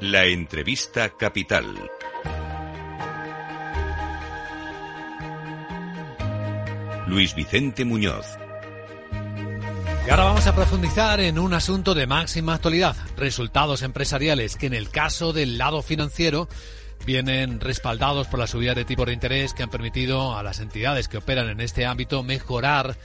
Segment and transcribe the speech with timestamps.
[0.00, 1.66] La entrevista capital.
[7.06, 8.26] Luis Vicente Muñoz.
[10.06, 14.74] Y ahora vamos a profundizar en un asunto de máxima actualidad, resultados empresariales que en
[14.74, 16.48] el caso del lado financiero
[17.04, 21.08] vienen respaldados por la subida de tipo de interés que han permitido a las entidades
[21.08, 22.96] que operan en este ámbito mejorar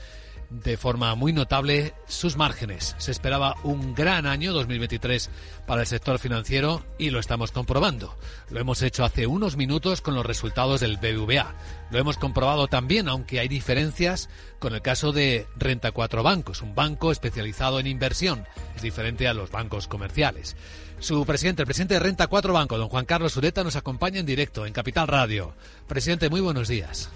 [0.50, 2.94] de forma muy notable sus márgenes.
[2.98, 5.30] Se esperaba un gran año 2023
[5.66, 8.16] para el sector financiero y lo estamos comprobando.
[8.50, 11.54] Lo hemos hecho hace unos minutos con los resultados del BBVA.
[11.90, 16.74] Lo hemos comprobado también, aunque hay diferencias, con el caso de Renta 4 Bancos, un
[16.74, 18.46] banco especializado en inversión.
[18.74, 20.56] Es diferente a los bancos comerciales.
[20.98, 24.26] Su presidente, el presidente de Renta 4 Banco, don Juan Carlos Ureta, nos acompaña en
[24.26, 25.54] directo en Capital Radio.
[25.86, 27.10] Presidente, muy buenos días.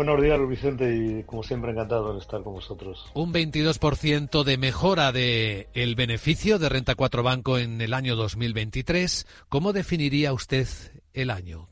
[0.00, 3.12] Buenos días, Vicente, y como siempre encantado de estar con vosotros.
[3.12, 9.26] Un 22% de mejora de el beneficio de Renta 4 Banco en el año 2023.
[9.50, 10.66] ¿Cómo definiría usted
[11.12, 11.68] el año?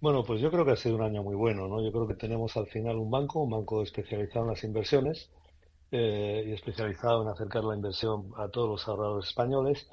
[0.00, 1.82] Bueno, pues yo creo que ha sido un año muy bueno, ¿no?
[1.82, 5.28] Yo creo que tenemos al final un banco, un banco especializado en las inversiones
[5.90, 9.88] eh, y especializado en acercar la inversión a todos los ahorradores españoles.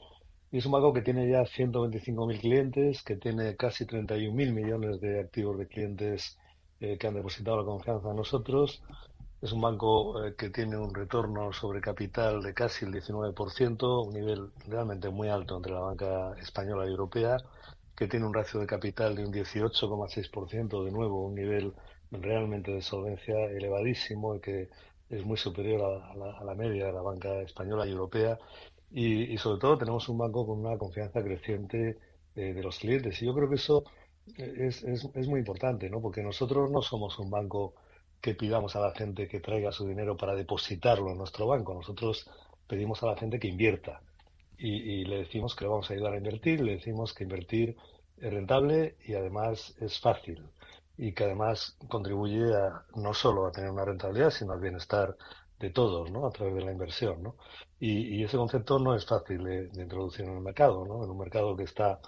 [0.51, 5.21] Y es un banco que tiene ya 125.000 clientes, que tiene casi 31.000 millones de
[5.21, 6.37] activos de clientes
[6.79, 8.81] eh, que han depositado la confianza en nosotros.
[9.41, 14.13] Es un banco eh, que tiene un retorno sobre capital de casi el 19%, un
[14.13, 17.37] nivel realmente muy alto entre la banca española y europea,
[17.95, 21.73] que tiene un ratio de capital de un 18,6%, de nuevo un nivel
[22.11, 24.69] realmente de solvencia elevadísimo y que
[25.09, 28.37] es muy superior a, la, media de la banca española y europea.
[28.91, 31.97] Y, sobre todo tenemos un banco con una confianza creciente
[32.35, 33.21] eh, de los clientes.
[33.21, 33.83] Y yo creo que eso
[34.37, 36.01] es, es, es, muy importante, ¿no?
[36.01, 37.75] Porque nosotros no somos un banco
[38.21, 41.73] que pidamos a la gente que traiga su dinero para depositarlo en nuestro banco.
[41.73, 42.29] Nosotros
[42.67, 44.01] pedimos a la gente que invierta
[44.57, 47.75] y, le decimos que le vamos a ayudar a invertir, le decimos que invertir
[48.17, 50.41] es rentable y además es fácil
[50.97, 55.17] y que además contribuye a, no solo a tener una rentabilidad, sino al bienestar
[55.59, 56.25] de todos, ¿no?
[56.25, 57.35] A través de la inversión, ¿no?
[57.79, 61.03] Y, ese concepto no es fácil de, de, introducir en el mercado, ¿no?
[61.03, 61.99] En un mercado que está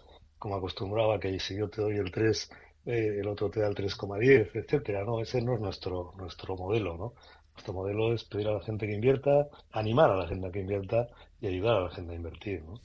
[0.45, 2.51] como acostumbraba, que si yo te doy el 3,
[2.85, 5.19] eh, el otro te da el 3,10, etcétera, ¿no?
[5.19, 7.13] Ese no es nuestro, nuestro modelo, ¿no?
[7.55, 10.59] Nuestro modelo es pedir a la gente que invierta, animar a la gente a que
[10.59, 11.07] invierta
[11.39, 12.63] y ayudar a la gente a invertir.
[12.63, 12.79] ¿no?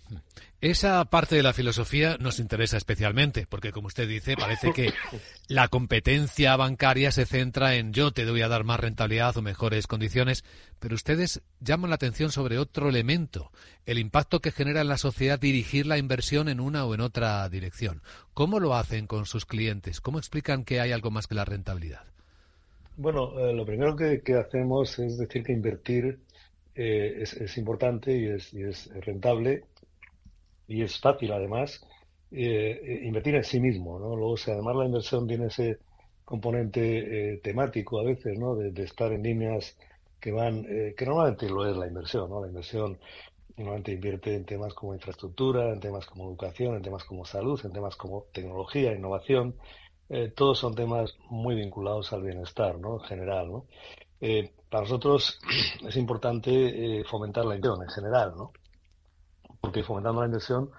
[0.60, 4.92] Esa parte de la filosofía nos interesa especialmente, porque como usted dice, parece que
[5.48, 9.86] la competencia bancaria se centra en yo te doy a dar más rentabilidad o mejores
[9.86, 10.44] condiciones,
[10.78, 13.50] pero ustedes llaman la atención sobre otro elemento,
[13.86, 17.48] el impacto que genera en la sociedad dirigir la inversión en una o en otra
[17.48, 18.02] dirección.
[18.34, 20.00] ¿Cómo lo hacen con sus clientes?
[20.00, 22.04] ¿Cómo explican que hay algo más que la rentabilidad?
[23.00, 26.20] Bueno, eh, lo primero que, hacemos es decir que invertir
[26.74, 29.64] eh, es, importante y es, rentable
[30.68, 31.80] y es fácil además
[32.30, 34.14] eh, invertir en sí mismo, ¿no?
[34.16, 35.78] Luego, si además la inversión tiene ese
[36.26, 38.54] componente temático a veces, ¿no?
[38.54, 39.78] De, estar en líneas
[40.20, 42.42] que van, que normalmente lo es la inversión, ¿no?
[42.42, 42.98] La inversión
[43.56, 47.72] normalmente invierte en temas como infraestructura, en temas como educación, en temas como salud, en
[47.72, 49.54] temas como tecnología, innovación,
[50.12, 52.94] eh, todos son temas muy vinculados al bienestar, ¿no?
[52.94, 53.66] En general, ¿no?
[54.20, 55.38] Eh, para nosotros
[55.86, 56.50] es importante
[56.98, 58.52] eh, fomentar la inversión en general, ¿no?
[59.60, 60.70] Porque fomentando la inversión,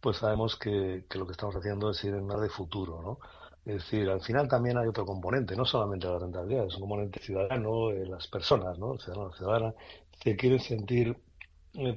[0.00, 3.18] pues sabemos que, lo que estamos haciendo es ir en una de futuro, ¿no?
[3.64, 7.20] Es decir, al final también hay otro componente, no solamente la rentabilidad, es un componente
[7.20, 8.98] ciudadano, las personas, ¿no?
[8.98, 9.74] Ciudadanos, ciudadanas,
[10.18, 11.16] que quieren sentir,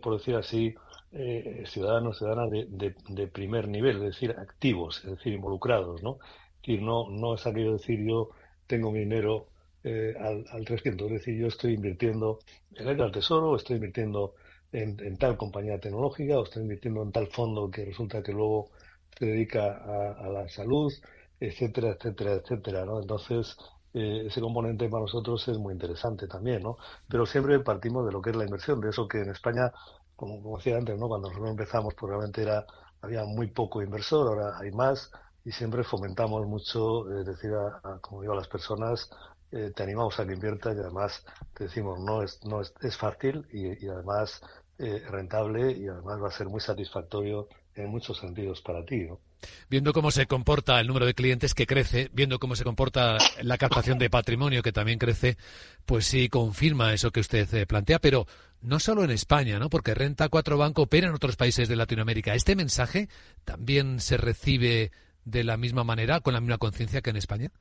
[0.01, 0.75] por decir así,
[1.65, 6.19] ciudadanos, ciudadanas de, de, primer nivel, es decir, activos, es decir, involucrados, ¿no?
[6.65, 8.29] Decir, no, no es aquello de decir yo
[8.67, 9.47] tengo mi dinero
[9.83, 12.39] eh, al, al 300, es decir, yo estoy invirtiendo
[12.75, 14.35] en el tesoro, estoy invirtiendo
[14.73, 18.71] en, tal compañía tecnológica, o estoy invirtiendo en tal fondo que resulta que luego
[19.17, 19.77] se dedica
[20.17, 20.91] a, la salud,
[21.39, 22.99] etcétera, etcétera, etcétera, ¿no?
[23.01, 23.55] Entonces,
[23.93, 26.77] eh, ese componente para nosotros es muy interesante también, ¿no?
[27.07, 29.71] Pero siempre partimos de lo que es la inversión, de eso que en España,
[30.15, 31.07] como, como decía antes, ¿no?
[31.07, 32.65] Cuando nosotros empezamos, probablemente era,
[33.01, 35.11] había muy poco inversor, ahora hay más,
[35.45, 39.09] y siempre fomentamos mucho, es decir, a, como digo, a las personas,
[39.51, 41.23] eh, te animamos a que inviertas y además
[41.53, 44.41] te decimos, no es, no es, es fácil y, además
[44.79, 49.19] eh, rentable y además va a ser muy satisfactorio en muchos sentidos para ti, ¿no?
[49.69, 53.57] Viendo cómo se comporta el número de clientes que crece, viendo cómo se comporta la
[53.57, 55.37] captación de patrimonio que también crece,
[55.85, 58.25] pues sí confirma eso que usted eh, plantea, pero
[58.61, 59.69] no solo en España, ¿no?
[59.69, 62.33] Porque Renta 4 Banco opera en otros países de Latinoamérica.
[62.33, 63.09] ¿Este mensaje
[63.43, 64.91] también se recibe
[65.25, 67.51] de la misma manera, con la misma conciencia que en España?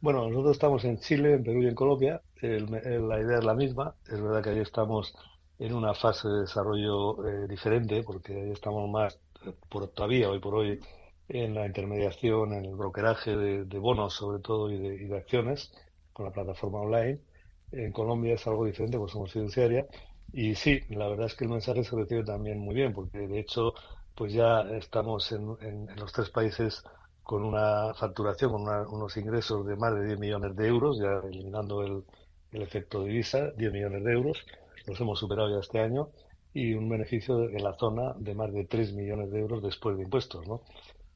[0.00, 2.22] Bueno, nosotros estamos en Chile, en Perú y en Colombia.
[2.40, 3.94] la idea es la misma.
[4.06, 5.14] Es verdad que ahí estamos
[5.58, 9.18] en una fase de desarrollo eh, diferente, porque estamos más
[9.68, 10.80] por todavía hoy por hoy
[11.28, 15.72] en la intermediación, en el brokeraje de, bonos sobre todo y de, acciones
[16.12, 17.20] con la plataforma online.
[17.72, 19.86] En Colombia es algo diferente, pues somos fiduciaria.
[20.32, 23.38] Y sí, la verdad es que el mensaje se recibe también muy bien, porque de
[23.38, 23.74] hecho,
[24.20, 25.46] pues ya estamos en,
[25.96, 26.84] los tres países
[27.22, 31.80] con una facturación, con unos ingresos de más de 10 millones de euros, ya eliminando
[31.82, 32.04] el,
[32.52, 34.44] el efecto divisa, 10 millones de euros,
[34.86, 36.10] los hemos superado ya este año,
[36.52, 40.02] y un beneficio en la zona de más de 3 millones de euros después de
[40.02, 40.60] impuestos, ¿no?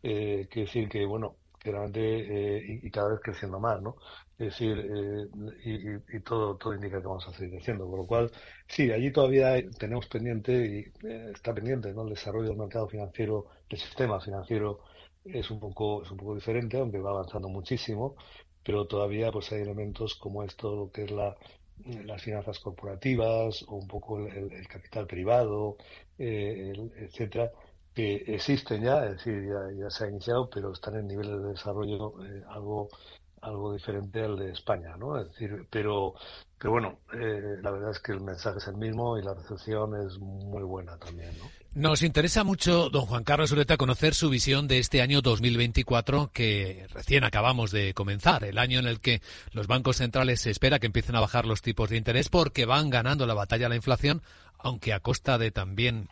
[0.03, 1.37] eh, quiere decir que, bueno,
[1.67, 3.97] eh, y, cada vez creciendo más, ¿no?
[4.39, 7.87] Es decir, eh, y, todo, todo indica que vamos a seguir creciendo.
[7.89, 8.31] Por lo cual,
[8.69, 12.03] sí, allí todavía tenemos pendiente, y eh, está pendiente, ¿no?
[12.03, 14.81] El desarrollo del mercado financiero, del sistema financiero
[15.25, 18.17] es un poco, es un poco diferente, aunque va avanzando muchísimo,
[18.63, 21.37] pero todavía pues hay elementos como esto, lo que es la,
[22.05, 25.77] las finanzas corporativas o un poco el, capital privado,
[26.19, 27.51] eh, etcétera,
[27.95, 29.49] que existen ya, es decir,
[29.79, 32.89] ya, se ha iniciado, pero están en niveles de desarrollo eh, algo
[33.45, 35.21] algo diferente al de España, ¿no?
[35.21, 36.15] Es decir, pero,
[36.59, 39.91] pero bueno, eh, la verdad es que el mensaje es el mismo y la recepción
[40.01, 41.51] es muy buena también, ¿no?
[41.75, 46.87] Nos interesa mucho, don Juan Carlos Ureta, conocer su visión de este año 2024 que
[46.93, 49.21] recién acabamos de comenzar, el año en el que
[49.51, 52.91] los bancos centrales se espera que empiecen a bajar los tipos de interés porque van
[52.91, 54.23] ganando la batalla a la inflación,
[54.57, 56.09] aunque a costa de también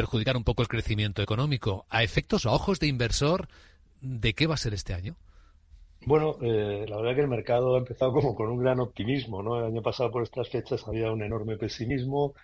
[0.00, 1.84] perjudicar un poco el crecimiento económico.
[1.90, 3.48] A efectos a ojos de inversor,
[4.00, 5.14] ¿de qué va a ser este año?
[6.06, 9.58] Bueno, eh, la verdad que el mercado ha empezado como con un gran optimismo, ¿no?
[9.58, 12.34] El año pasado por estas fechas había un enorme pesimismo,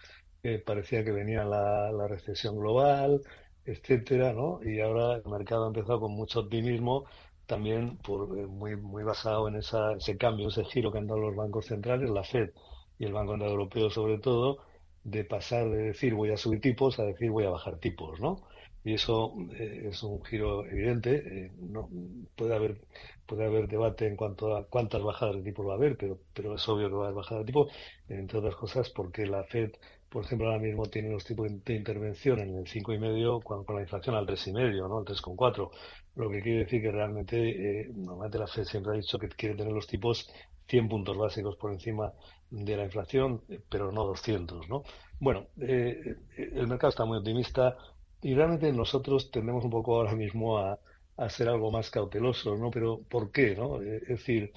[0.65, 3.21] parecía que venía la, recesión global,
[3.65, 4.61] etcétera, ¿no?
[4.63, 7.07] Y ahora el mercado ha empezado con mucho optimismo,
[7.47, 11.21] también por, eh, muy, muy basado en esa, ese cambio, ese giro que han dado
[11.21, 12.51] los bancos centrales, la Fed
[12.99, 14.59] y el Banco Central Europeo sobre todo,
[15.07, 18.43] de pasar de decir voy a subir tipos a decir voy a bajar tipos, ¿no?
[18.85, 21.11] Y eso eh, es un giro evidente.
[21.17, 21.89] Eh, no
[22.37, 22.79] puede haber
[23.27, 26.55] puede haber debate en cuanto a cuántas bajadas de tipos va a haber, pero pero
[26.57, 27.73] es obvio que va a haber bajadas de tipos,
[28.09, 29.73] entre otras cosas porque la Fed,
[30.09, 33.83] por ejemplo, ahora mismo tiene los tipos de intervención en el 5,5 con, con la
[33.83, 34.99] inflación al 3,5, ¿no?
[34.99, 35.71] Al 3,4.
[36.17, 37.37] Lo que quiere decir que realmente,
[37.83, 40.29] eh, normalmente la Fed siempre ha dicho que quiere tener los tipos
[40.69, 42.13] 100 puntos básicos por encima
[42.51, 44.85] de la inflación, pero no 200, ¿no?
[45.19, 47.77] Bueno, eh, el mercado está muy optimista
[48.23, 50.79] y realmente nosotros tendemos un poco ahora mismo a,
[51.17, 52.71] a ser algo más cautelosos, ¿no?
[52.71, 53.83] Pero ¿por qué, no?
[53.83, 54.53] Eh, es decir,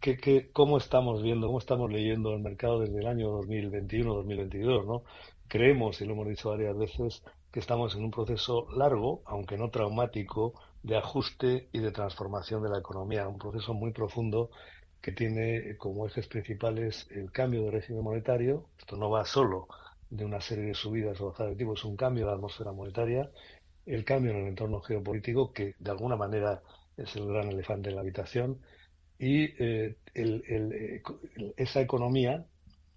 [0.00, 5.02] ¿qué, qué, cómo estamos viendo, cómo estamos leyendo el mercado desde el año 2021-2022, ¿no?
[5.48, 9.70] Creemos, y lo hemos dicho varias veces, que estamos en un proceso largo, aunque no
[9.70, 14.50] traumático, de ajuste y de transformación de la economía, un proceso muy profundo
[15.00, 18.66] que tiene como ejes principales el cambio de régimen monetario.
[18.78, 19.68] Esto no va solo
[20.10, 22.72] de una serie de subidas o bajadas de tipo, es un cambio de la atmósfera
[22.72, 23.30] monetaria,
[23.86, 26.62] el cambio en el entorno geopolítico, que de alguna manera
[26.96, 28.60] es el gran elefante en la habitación,
[29.18, 31.02] y eh, eh,
[31.56, 32.46] esa economía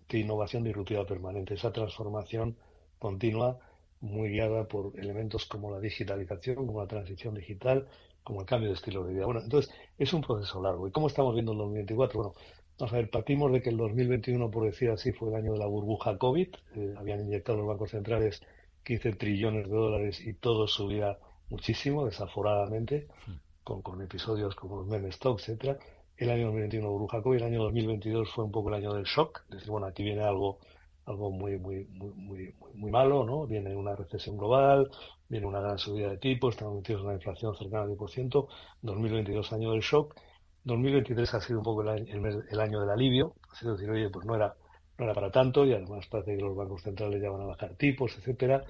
[0.09, 2.57] de innovación disruptiva permanente, esa transformación
[2.99, 3.59] continua
[4.01, 7.87] muy guiada por elementos como la digitalización, como la transición digital,
[8.23, 9.25] como el cambio de estilo de vida.
[9.25, 10.87] Bueno, entonces es un proceso largo.
[10.87, 12.19] ¿Y cómo estamos viendo el 2024?
[12.19, 12.35] Bueno,
[12.79, 15.59] vamos a ver, partimos de que el 2021, por decir así, fue el año de
[15.59, 16.47] la burbuja COVID.
[16.75, 18.41] Eh, habían inyectado los bancos centrales
[18.83, 21.17] 15 trillones de dólares y todo subía
[21.49, 23.07] muchísimo, desaforadamente,
[23.63, 25.77] con, con episodios como los meme stock, etcétera.
[26.17, 29.41] El año 2021 burbuja COVID, el año 2022 fue un poco el año del shock,
[29.45, 30.59] es decir, bueno, aquí viene algo
[31.05, 33.47] algo muy, muy, muy, muy, muy malo, ¿no?
[33.47, 34.89] Viene una recesión global,
[35.29, 38.47] viene una gran subida de tipos, estamos metidos en una inflación cercana al 10%,
[38.81, 40.15] 2022 año del shock,
[40.63, 42.05] 2023 ha sido un poco el año,
[42.49, 44.55] el, año del alivio, ha sido decir, oye, pues no era,
[44.97, 47.75] no era para tanto y además parece que los bancos centrales ya van a bajar
[47.75, 48.63] tipos, etcétera,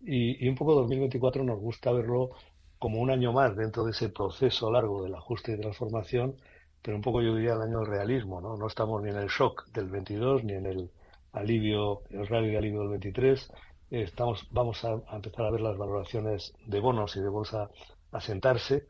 [0.00, 2.30] y, y un poco 2024 nos gusta verlo
[2.78, 6.36] como un año más dentro de ese proceso largo del ajuste y transformación,
[6.82, 8.56] pero un poco yo diría el año del realismo, ¿no?
[8.56, 10.90] No estamos ni en el shock del 22 ni en el
[11.32, 13.50] alivio, el rally de alivio del 23.
[13.90, 17.70] estamos, vamos a, empezar a ver las valoraciones de bonos y de bolsa
[18.12, 18.86] asentarse.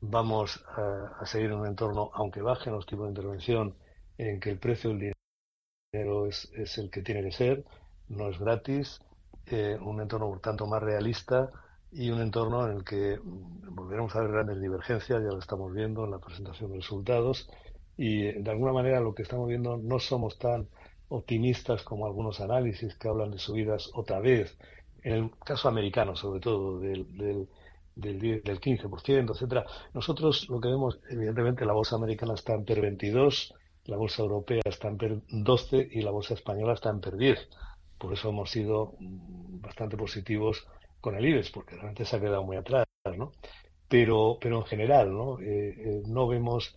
[0.00, 3.76] Vamos a, seguir en un entorno, aunque bajen los tipos de intervención,
[4.18, 5.14] en que el precio del
[5.92, 7.64] dinero es, es el que tiene que ser,
[8.08, 9.00] no es gratis,
[9.46, 11.50] eh, un entorno por tanto más realista
[11.90, 16.04] y un entorno en el que volveremos a ver grandes divergencias, ya lo estamos viendo
[16.04, 17.50] en la presentación de resultados,
[17.96, 20.68] y de alguna manera lo que estamos viendo no somos tan
[21.12, 24.56] optimistas como algunos análisis que hablan de subidas otra vez,
[25.02, 27.48] en el caso americano sobre todo, del, del,
[27.94, 29.64] del, del 15%, etcétera.
[29.92, 33.54] Nosotros lo que vemos, evidentemente, la bolsa americana está en PER 22,
[33.86, 37.48] la bolsa europea está en PER 12 y la bolsa española está en PER 10.
[37.98, 40.66] por eso hemos sido bastante positivos
[41.00, 43.32] con el IBEX, porque realmente se ha quedado muy atrás, ¿no?
[43.88, 45.38] Pero, pero en general, ¿no?
[45.40, 46.76] Eh, no vemos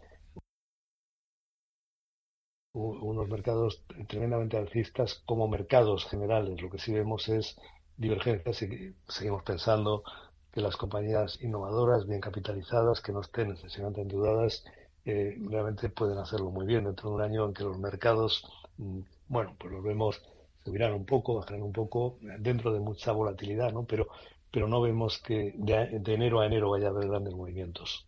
[2.75, 6.61] unos mercados tremendamente alcistas como mercados generales.
[6.61, 7.57] Lo que sí vemos es
[7.97, 10.03] divergencias y seguimos pensando
[10.51, 14.65] que las compañías innovadoras, bien capitalizadas, que no estén excesivamente endeudadas,
[15.05, 18.43] eh, realmente pueden hacerlo muy bien dentro de un año en que los mercados,
[18.77, 20.21] mm, bueno, pues los vemos
[20.65, 23.85] subirán un poco, bajarán un poco, dentro de mucha volatilidad, ¿no?
[23.85, 24.07] Pero
[24.55, 28.07] pero no vemos que de, enero a enero vaya a haber grandes movimientos.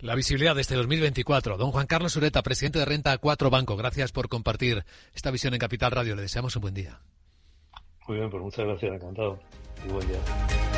[0.00, 1.56] La visibilidad de este 2024.
[1.56, 5.60] Don Juan Carlos Ureta, presidente de Renta 4 Banco, gracias por compartir esta visión en
[5.60, 6.16] Capital Radio.
[6.16, 6.98] Le deseamos un buen día.
[8.08, 9.38] Muy bien, pues muchas gracias, encantado.
[9.88, 10.75] Y buen día.